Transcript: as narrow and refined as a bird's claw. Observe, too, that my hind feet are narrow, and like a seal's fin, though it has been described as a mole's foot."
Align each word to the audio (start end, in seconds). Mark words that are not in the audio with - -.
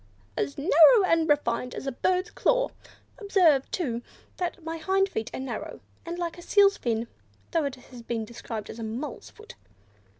as 0.35 0.57
narrow 0.57 1.03
and 1.05 1.29
refined 1.29 1.75
as 1.75 1.85
a 1.85 1.91
bird's 1.91 2.31
claw. 2.31 2.69
Observe, 3.19 3.69
too, 3.69 4.01
that 4.37 4.63
my 4.63 4.77
hind 4.79 5.07
feet 5.07 5.29
are 5.31 5.39
narrow, 5.39 5.79
and 6.07 6.17
like 6.17 6.39
a 6.39 6.41
seal's 6.41 6.75
fin, 6.75 7.07
though 7.51 7.65
it 7.65 7.75
has 7.75 8.01
been 8.01 8.25
described 8.25 8.71
as 8.71 8.79
a 8.79 8.83
mole's 8.83 9.29
foot." 9.29 9.53